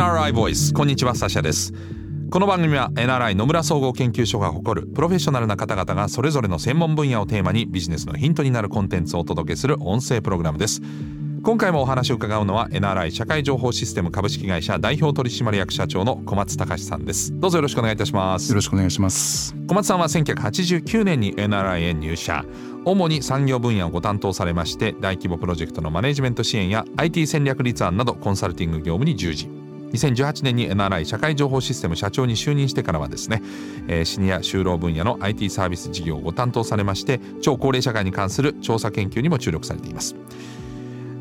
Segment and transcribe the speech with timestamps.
[0.00, 0.72] NRI ボイス。
[0.72, 1.74] こんにちはサシャです。
[2.30, 10.80] この番組は NRI 野村総合研究所が誇るプロフェッショナルな方々がそれぞれの専門分野をテーマにビジネスのヒントになるコンテンツをお届けする音声プログラムです。
[11.42, 17.38] 今回もお話を伺うのは NRI 社会情報システム株式会社代表取締役社長の小松隆さんです。
[17.38, 18.48] どうぞよろしくお願いいたします。
[18.48, 19.54] よろしくお願いします。
[19.68, 22.42] 小松さんは1989年に NRI へ入社。
[22.86, 29.59] 主に産業分野をご担当されまして大規模プロジェクトのマネジメント支援や IT 戦略立案などコンサルティング業務に従事
[29.92, 33.42] 2018年に NRI 社会情報システム社長に就任してからはですね、
[33.88, 40.14] えー、シニア就労分野の IT サービス事業をご担当されまして超高齢社会に関する調査研究にも注力されています。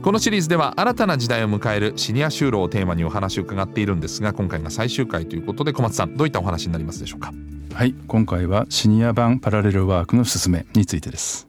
[0.02, 7.34] このシリーズでは新たな時代を迎えるシニア就労をテーマにお話を伺っているんですが今回が最終回ということで小松さんどういったお話になりますでしょうか？
[7.74, 11.48] はい今回はシニア版パラレルワークの進めについてです。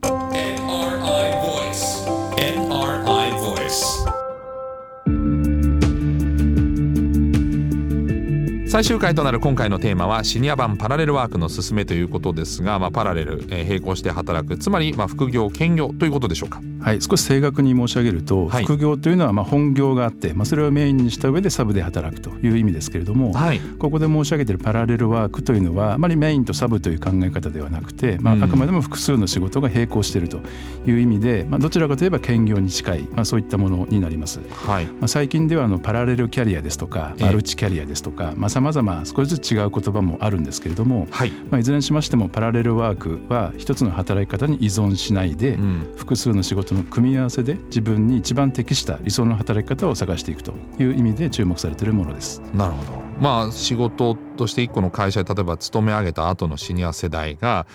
[8.81, 16.63] 最終回となる今回のテーマはシニア版パラレルワークの進めということですが、まあ、パラレル、えー、並行して働くつまりまあ副業兼業ということでしょうか。
[16.81, 30.39] はい少し正確に申し上げると、はい、副業というのはまあ本業があって、まあ、それをメインにした上でサブで働くという意味ですけれども、はい、ここで申し上げているパラレルワークというのはあまりメインとサブという考え方ではなくて、まあ、あくまでも複数の仕事が並行していると
[30.87, 34.39] いう意味で、まあ、どちらかといえば兼業に近い、まあ、そういったものになります。
[34.49, 34.85] はい。
[34.85, 41.31] まあ、最近ではあのパラレルキャリアですとかマルチキャリアですとかさまざ、ま少しずつ違う言葉もあるんですけれども、はい。
[41.49, 52.41] まあ、いずれにしましてもパラレルワークは一つの働き方に依存しないで、うん、複数の仕事の組み合わせで自分に一番適した理想の働き方を探していくという意味で注目されているものです。
[52.53, 53.01] なるほど。
[53.19, 57.67] まあ仕事として一個の会社で例えば勤め上げた後のシニア世代が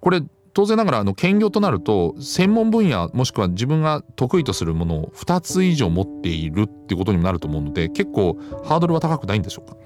[0.00, 9.76] これ当然ながらあの兼業となると専門分野もしくは自分が得意とするものを2つ以上持っているってことにもなると思うので結構ハードルは高くないんでしょうか？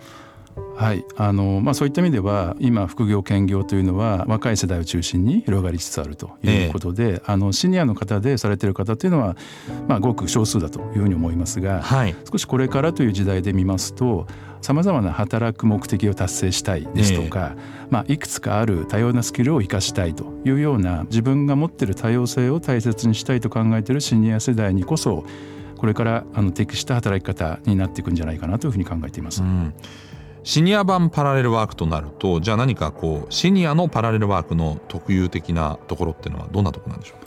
[0.76, 1.04] はい。
[1.16, 9.37] あのまあ、そういった意味では今副業兼業というのは若い世代を中心に広がりつつあるということで、ええ、あのシニアの方でされている方というのは、
[9.88, 14.26] まあ、ごく少数だというふうに思いますが、はい、少しこれからという時代で見ますと
[14.60, 25.25] さまざまな働く目的を達成したいですとか、え、まあ、いくつかある多様なスキルを生かしたいというような自分が持っている多様性を大切にしたいと考えているシニア世代にこそ
[25.76, 29.42] これからあの適した働き方になっていくんじゃないかなというふうに考えています。
[29.42, 29.75] うん
[30.44, 37.27] シニア版パラレルワークとなるとじゃあ何かこうシニアのパラレルワークの特有的なところっていうのはどんなところなんでしょうか？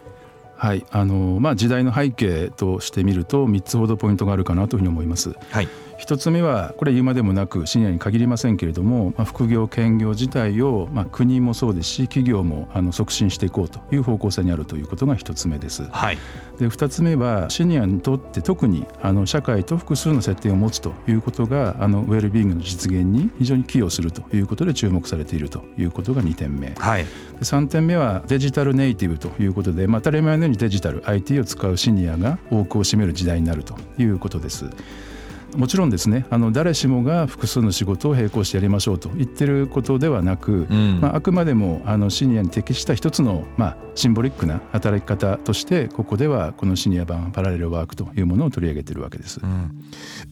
[0.55, 0.85] はい。
[0.91, 5.35] あのまあ、時代の背景としてみると3つほどポイントがあるかなというふうに思います。
[5.49, 15.83] はい一つ目はこれ言うまでもなくシニアに限りませんけれども、まあ、副業兼業自体を、まあ、国もそうですし企業もあの促進していこうという方向性にあるということが一つ目です。
[15.89, 16.17] はい、
[16.59, 26.75] で二つ目はシニアにとって特にあの社会と複数の接点を持つということがあのウェルビーイングの実現に非常に寄与するということで注目されているということが2点目。
[26.77, 27.09] はい、で
[27.41, 34.69] 3点目はデジタルネイティブということで、まあ、当たり前のようにデジタル IT を使うシニアが多くを占める時代になるということです。
[35.55, 36.25] もちろんですね。
[36.29, 49.71] あの誰しもが複数の仕事を並行してやりましょうと言ってることではなく、うん、まあ、あくまでもあのシニアに適した一つの、まあ、シンボリックな働き方としてここではこのシニア版パラレルワークというものを取り上げているわけです、うん、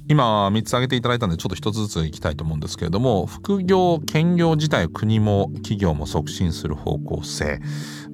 [0.08, 7.60] 今3つ挙げていただいたのでちょっと一つずついきたいと思うんですけれども副業兼業自体を国も企業も促進する方向性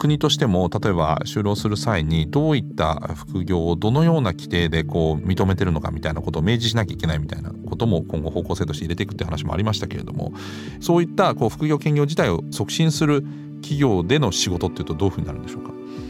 [0.02, 10.34] 国としても例えば就労する際にどういった副業をどのような規定でこう認めてるのかみたいなことを明示しなきゃいけないみたいなことも今後方向性として入れていくって話もありましたけれども
[10.80, 13.22] そういったこう副業兼業自体を促進する
[13.62, 15.64] 企業での仕事っていうとどういうふうになるんでしょう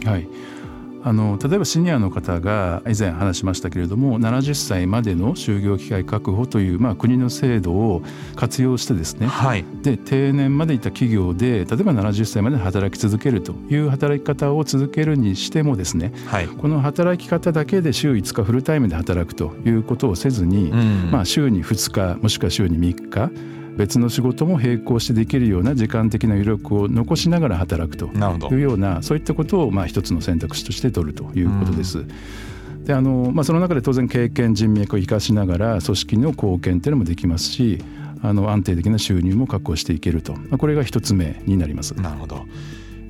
[0.06, 0.12] か？
[0.12, 0.28] はい。
[1.04, 8.02] あの例えばシニアの方が以前話しましたけれども70歳までの就業機会確保という、まあ、国の制度を
[8.36, 23.32] 活用してですね、はい、で定年までいた企業で例えば70歳まで働き続けるという働き方を続けるにしてもですね、はい、この働き方だけで週5日フルタイムで働くということをせずに、うん、まあ、週に2日もしくは週に3日
[23.78, 32.00] 別の仕事も並行してできるような時間的な余力を残しながら働くというようなそういったことをまあ一つの選択肢として取るということです。
[32.00, 32.84] うん。
[32.86, 37.78] であのまあ、その中で当然経験人脈を生かしながら組織の貢献っていうのもできますし
[38.24, 41.94] あの安定的な収入も確保していけると、まあ、これが一つ目になります。
[41.94, 42.46] なるほど。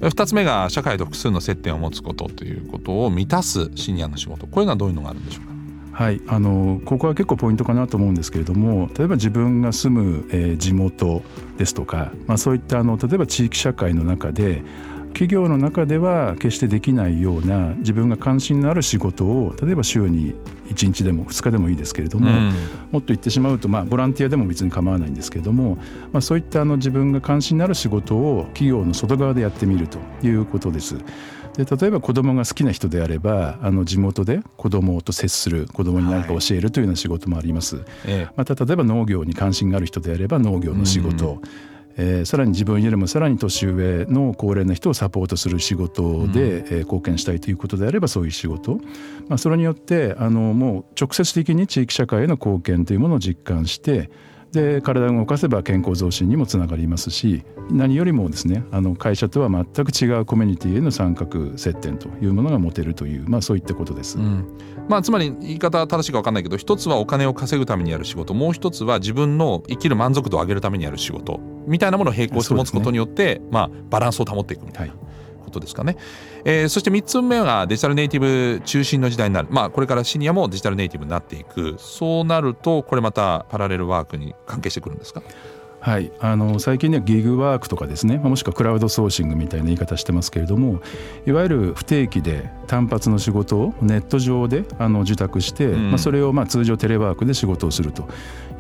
[0.02, 4.48] 2つ目が社会と複数の接点を持つことということを満たすシニアの仕事。
[4.48, 5.51] こういうのはどういうのがあるんでしょうか？
[5.92, 11.22] はい、あのここは結構ポイントかなと思うんですけれども例えば自分が住む、えー、地元
[11.58, 14.64] ですとか、まあ、そういったあの例えば地域社会の中で
[15.14, 20.34] 企業の中では決してできないような自分が関心のある仕事を例えば週に
[20.70, 22.50] 1日でも2日でもいいですけれども、うん、
[22.92, 25.78] もっと言ってしまうと、まあ、ボランティアでも別に構わないんですけれども、
[26.12, 30.98] まあ、そういったあの自分が関心のある仕事を企業の外側でやってみるということです。
[31.54, 37.86] で例えば子供が好きな人であればあの地元で子供と接する子供に何か教えるというような仕事もあります、はい、
[38.38, 48.80] また例えば農業に関心がある人であれば農業の仕事、うんえー、さらに自分よりもさらに年上の高齢な人をサポートする仕事で、うん、えー、貢献したいということであればそういう仕事、
[49.28, 54.10] まあ、それによってあのもう直接的に地域社会への貢献というものを実感して
[54.52, 64.18] で体を動かせば健康増進にもつながりますし何よりもですねあの会社とは全く違うコミュニティへの参画接点というものが持てるという、まあ、そういったことです。
[64.18, 64.46] うん、
[64.90, 68.34] まあ、つまり言い方正しいか分かんないけど一つはお金を稼ぐためにやる仕事。
[68.34, 74.94] もう一つは自分の生きる満足度を上げるためにやる仕事みたいなものを並行して持つことによって、ね、まあ、バランスを保っていくみたいな。
[74.94, 75.02] はい。
[75.42, 75.98] ことですかね、
[76.46, 78.20] えー、そして3つ目がデジタルネイティ
[78.56, 79.50] ブ中心の時代になる。
[79.52, 81.76] まあこれからシニアもデジタルネイティブになっていく。
[81.78, 85.22] そうなるとこれまたパラレルワークに関係してくるんですか？
[85.82, 88.18] はい、あの最近ではギグワークとかですね。
[88.20, 90.80] もしくはクラウドソーシングみたいな言い方してますけれども
[91.26, 98.08] いわゆる不定期で単発の仕事をネット上であの受託して、うん、まあ、それをまあ通常テレワークで仕事をすると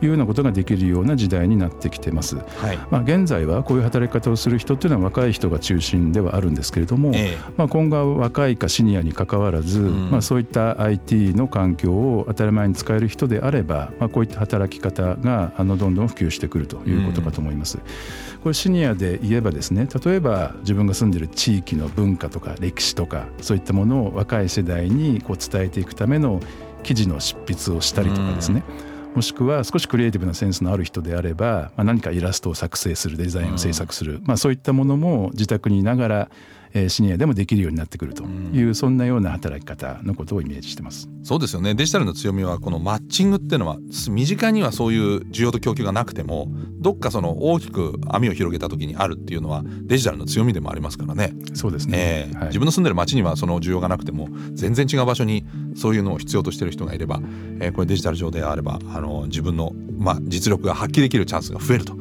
[0.02, 2.38] いうようなことができるような時代になってきてます。
[2.38, 17.80] はい、まあ、現在はこういう働き方をする人っていうのは若い人が中心ではあるんですけれども、ええ、まあ、今後は若いかシニアにかかわらず、うん、まあ、そういった IT の環境を当たり前に使える人であれば、まあ、こういった働き方があのどんどん普及してくるということかと思います。
[17.80, 26.40] うん、これシニアで言えばですね例えば自分が住んでいる地域の文化とか歴史とかそういったものを若い世代にこう伝えていくための
[26.84, 28.64] 記事の執筆をしたりとかですね、
[29.10, 29.16] うん。
[29.16, 36.30] もしくは少しクリエイティブなセンスのある人であれば、まあ、何かイラストを作成するデザインを制作する、まあ、そういったものも自宅にいながら
[36.74, 41.10] えー、シニアでもできるようになってくるという、うん、そんなような働き方のことをイメージしてます。
[41.24, 41.76] そうですよね。
[41.76, 43.78] デジタルの強みはこのマッチングっていうのは
[44.10, 46.48] 身近にはそういう需要と供給がなくても
[46.80, 51.34] どっかその大きく網を広げた時にあるっていうのはデジタルの強みでもありますからね。
[51.54, 55.46] そうですね、えーはい、自分の住んでる街にはその需要がなくても全然違う場所に
[55.76, 57.20] そういうのを必要としてる人がいれば、
[57.60, 61.96] えー、これデジタル上であればあの自分の、まあ、実力が発揮できるチャンスが増えると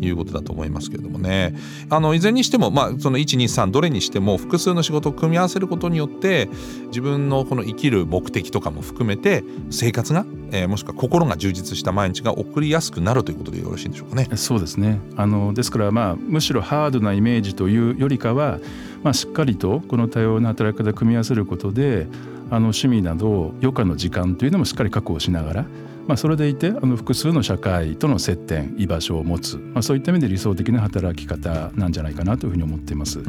[0.00, 1.54] いうことだと思いますけれどもね
[1.90, 6.48] あのいずれにしても、まあ、その123どれにしても複数の仕事を組み合わせることによって
[6.88, 14.28] 自分のこの生きる目的とかも含めて生活が、えー、もしくは心が充実した毎日が送りやすくなるということでよろしいんでしょうかね。
[14.36, 18.58] そうですねあのですから、まあ、むしろハードなイメージというよりかは、
[19.02, 22.06] まあ、しっかりとこの多様な働き方を組み合わせることで
[22.50, 25.66] あの趣味など余暇の時間というのもしっかり確保しながら
[26.06, 33.22] まあ、それでいてあの複数の社会との接点居場所を持つ、まあ、そういった意味で理想的な働き方なんじゃないかなというふうに思っています。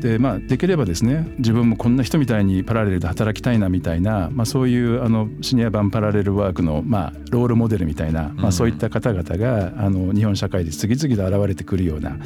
[0.00, 12.18] でまあ、できればですね自分もこんな人みたいにパラレルで働きたいなみたいな、まあ、そういうあのシニア版パラレルワークの、まあ、ロールモデルみたいな、まあ、そういった方々があの日本社会で次々と現れてくるような、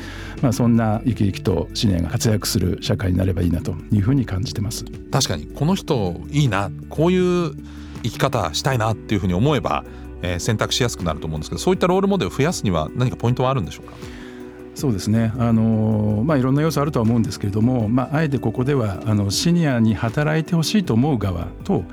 [0.42, 4.84] まあ、そんな生き生きとシニアが活躍する社会になればいいなというふうに感じてます。
[5.10, 7.54] 確かにこの人いいなこういう
[8.02, 9.84] 生き方したいなっていうふうに思えば、
[10.22, 13.92] えー、選択しやすくなると思うんですけどそういったロールモデルを増やすには何かポイントはあるんでしょうか？
[14.74, 15.32] そうですね。
[15.36, 21.84] あの、まあ、いろんな要素あるとは思うんですけれども、まあ、あえてここではあのシニアに働いてほしいと思う側と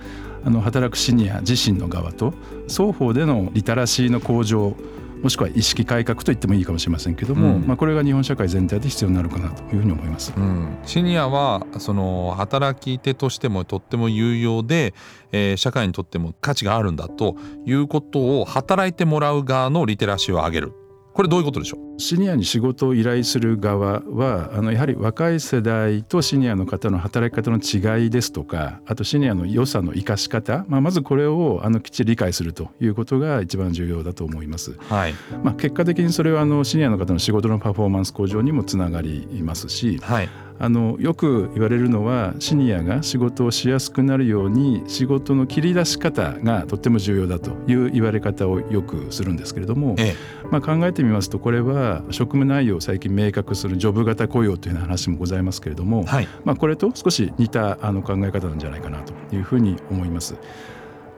[0.46, 2.34] あの働くシニア自身の側と
[2.68, 4.76] 双方でのリテラシーの向上
[5.22, 14.94] もしくは意識改革と言ってもいいかもしれませんけども、うん、まあ、これが日本社会全体で必要になるかなというふうに思います、うん、シニアはその働き手としてもとっても有用で、
[15.32, 20.74] えー、社会にとっても価値があるんだということを働いてもらう側のリテラシーを上げる
[21.18, 22.00] これどういうことでしょう？
[22.00, 34.78] シニアに仕事を依頼する側はあのやはり若い世代とシニアの方の働き方の違いですとかあとシニアの良さの生かし方、まあ、まずこれをあのきっちり理解するということが一番重要だと思います。
[34.90, 35.16] はい。
[35.44, 50.16] まあ、結果的にそれはあのシニアの方の仕事のパフォーマンス向上にもつながりますし、はいあのよく言われるのはシニアが仕事をしやすくなるように仕事の切り出し方がとっても重要だという言われ方をよくするんですけれども、ええ、
[50.52, 60.36] まあ、考えてみますとこれは職務内容を最近明確するジョブ型雇用というような話もございますけれども、はい、まあ、これと少し似たあの考え方なんじゃないかなというふうに思います。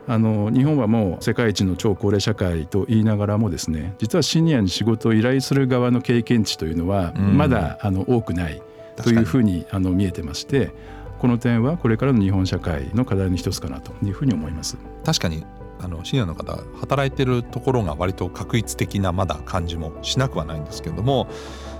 [0.08, 8.60] あの日本はもう世界一の超高齢社会と言いながらもですね実はシニアに仕事を依頼する側の経験値というのはまだあの多くない
[9.03, 10.72] というふうにあの見えてまして
[11.20, 14.77] この点はこれからの日本社会の課題の一つかなというふうに思います。
[15.03, 15.46] 確かに
[15.82, 21.29] あのシニアの方働いてるところが割と確一的なまだ感じもしなくはないんですけれども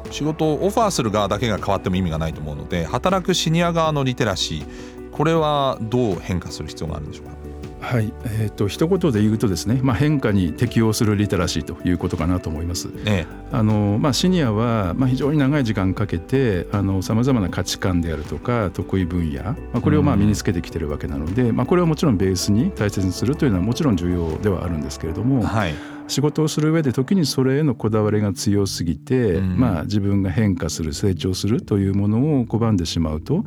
[0.10, 7.34] 仕事をオファーする側だけが変わっても意味がないと思うので働くシニア側のリテラシーこれはどう変化する必要があるんでしょうか？
[7.82, 12.90] はい、えーと、一言で言うとですね、まあ、変化に適応するリテラシーということかなと思います。
[13.06, 16.68] ええ、あのまあ、シニアは、まあ、非常に長い時間かけて
[17.02, 25.74] さまざまな価値観であるとか得意分野、まあ、これをまあ身につけてきてるわけなので、うん、まあ、これをもちろんベースに大切にするというのはもちろん重要ではあるんですけれども、はい、
[26.10, 33.38] 仕事をする上で時にそれへのこだわりが強すぎて、うん、まあ、自分が変化する成長するというものを拒んでしまうと、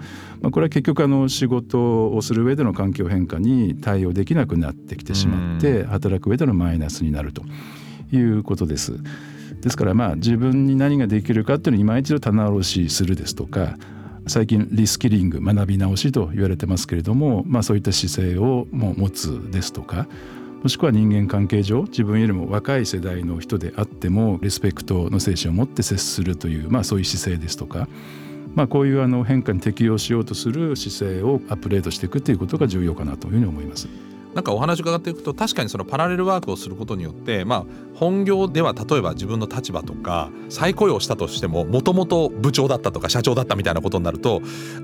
[0.41, 7.43] まあ、これは結局あの仕事をする上での環境変化に対応できなくなってきてしまって、働く上でのマイナスになると。
[8.17, 8.99] いうことです。
[9.61, 13.77] ですからまあ自分に何ができるかっていうのを今一度棚卸しするですとか
[14.27, 20.09] 最近リスキリング学び直しと言われてますけれども、まあ、そういった姿勢をもう持つですとか
[20.63, 27.89] もしくは人間関係上自分よりも若い世代の人であってもリスペクトの精神を持って接するという、まあ、そういう姿勢ですとか、
[28.55, 33.89] まあ、こういうあの変化に適応しようとする姿勢をアップデートしていくということが重要かなというふうに思います。
[34.35, 37.65] なんかお話伺っていくと確かにそのパラレルワークをすることによってまあ
[37.95, 44.41] 本業では例えば自分の立場とか再雇用したとしてももともと部長だったとか社長だったみたいなことになると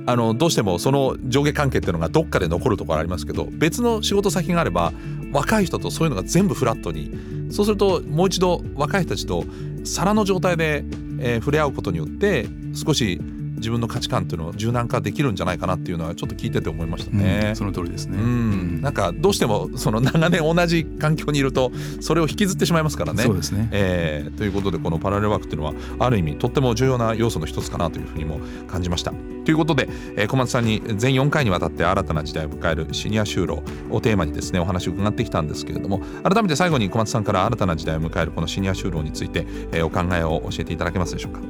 [0.06, 4.92] あのどうしてもその上下関係っていうのがどっかで残るところありますけど別の仕事先があれば
[5.32, 7.10] 若い人とそういうのが全部フラットに。
[7.50, 9.44] そうするともう一度若い人たちと
[9.84, 10.84] 皿の状態で、
[11.18, 13.20] えー、触れ合うことによって少し
[13.58, 17.46] 自分の価値観っていうのを柔軟化できるんじゃないかなっていうのはちょっと聞いてて思いましたね。
[17.50, 23.22] うん、その通りですね、うん、なんかどうしてもその長年同じ環境にいるとそれを引きずってしまいますからね。
[23.22, 29.12] そうですね、えー、ということでこのパラレルワークっていうのはある意味とっても重要な要素の一つかなというふうにも感じました。
[29.44, 41.40] ということで、えー、小松さんに全4回にわたって新たな時代を迎えるシニア就労をテーマにですねお話を伺ってきたんですけれども改めて最後に小松さんから新たな時代を迎えるこのシニア就労について、えー、お考えを教えていただけますでしょうか？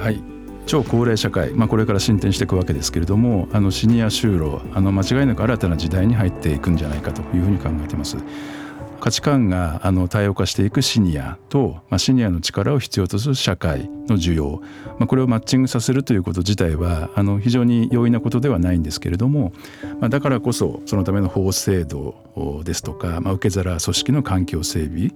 [0.00, 0.37] はい
[0.68, 8.18] 超高齢社会、まあ、これから進展していくわけですけれどもあのシニア就労あの間違いなく新たな時代に入っていくんじゃないかというふうに考えています。
[9.00, 14.60] 価値観があの多様化していくシニアと、まあ、シニアの力を必要とする社会の需要、
[14.98, 19.52] まあ、これをマッチングさせるということ自体はあの非常に容易なことではないんですけれども、
[20.00, 22.16] まあ、だからこそそのための法制度
[22.64, 25.12] ですとか、まあ、受け皿組織の環境整備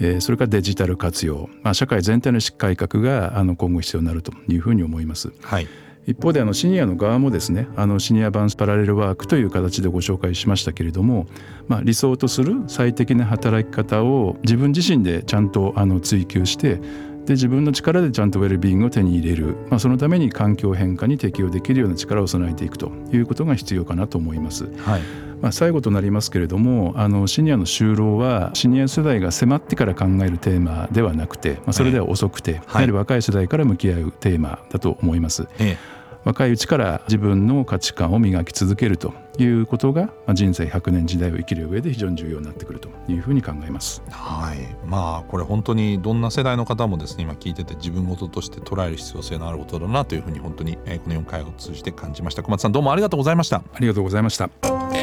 [0.00, 5.32] えー、それからデジタル活用、まあ、社会全体の改革があの今後必要になるというふうに思います。
[5.42, 5.68] はい
[6.06, 11.26] 一方であのシニアの側もですねあのシニア版パラレルワークという形でご紹介しましたけれども、
[11.66, 16.80] まあ、理想とする最適な働き方を自分自身でちゃんとあの追求して
[17.26, 24.66] で自分の力でちゃんとウェルビーイングを手に入れる、まあ、そのために環境変化に適応できるような力を備えていくということが必要かなと思います。
[24.78, 25.02] はい。
[25.40, 35.46] まあ、最後となりますけれどもあのシニアの就労はシニア世代が迫ってから考えるテーマではなくて、まあ、それでは遅くて、やはり若い世代から向き合うテーマだと思います。
[35.58, 35.94] ええ。
[36.24, 44.02] 若いうちから自分の価値観を磨き続けるということが、まあ、人生100年時代を生きる上で非常に重要になってくるというふうに考えます。
[44.10, 54.93] はいまあこれ本当にどんな世代の方もですね今聞いてて自分事として捉える必要性のあることだなというふうに本当に、えー、この4回を通じて感じました小松さんどうもありがとうございましたありがとうございました。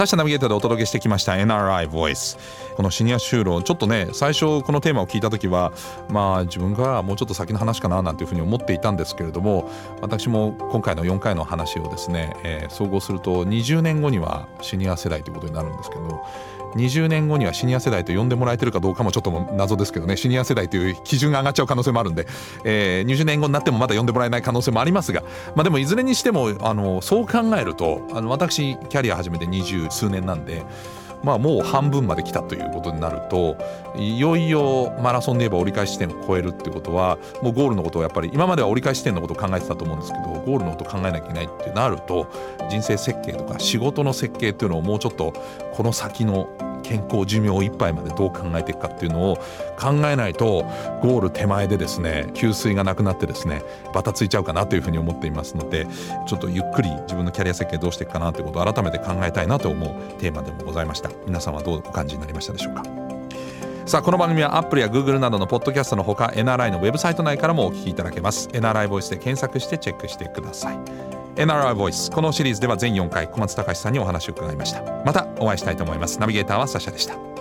[0.00, 2.38] サッシャナビゲーターでお届けしてきました NRI Voice
[2.74, 5.74] このシニア就労ちょっとね最初このテーマを聞いた時は
[6.08, 16.24] まあ自分がもうちょっと先の話かななんていうふうに思っていたんですけれども私も今回の4回の話をですね、えー、総合すると20年後にはシニア世代ということになるんですけど
[16.74, 22.26] 20年後にはシニア世代と呼んでもらえてるかどうかもちょっと謎ですけどねシニア世代という基準が上がっちゃう可能性もあるんで、
[22.64, 25.22] えー、20年後になってもまだ呼んでもらえない可能性もありますが、
[25.54, 30.64] まあ、でもいずれにしてもあのそう考えるとあの私キャリア始めて二十数年なんで。
[31.22, 33.56] まあ、もう半分まで来たということになると
[33.96, 42.30] いよいよマラソンで言えば折り返し地点を超えるってことはもうゴールのことをやっぱり今までは折り返し地点のことを考えてたと思うんですけどゴールのことを考えなきゃいけないってなると
[42.70, 45.32] 人生設計とか仕事の設計っていうのをもうちょっと
[45.72, 46.48] この先の
[46.82, 49.36] 健康寿命いっぱいまでどう考えていくかっていうのを
[49.78, 50.64] 考えないと
[51.02, 53.62] ゴール手前でですね給水がなくなってですね
[53.94, 55.86] バタついちゃうかなというふうに思っていますので
[56.26, 61.10] ちょっとゆっくり自分のキャリア設計どうしていくかなということを改めて考えたいなと思うテーマでもございました。
[61.26, 62.82] 皆さんはどうお感じになりましたでしょうか。
[63.86, 68.48] さあこの番組はアップルや Google などのポッドキャストのほか NRI のウェブサイト内からもお聞きいただけます。
[68.50, 71.09] NRI ボイスで検索してチェックしてください。
[71.36, 74.82] NRI ボイスこのシリーズでは全4回小松隆さんにお話を伺いました。
[75.04, 76.20] またお会いしたいと思います。
[76.20, 77.39] ナビゲーターはサシャでした。